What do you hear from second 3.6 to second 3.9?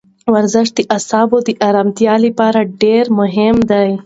دی.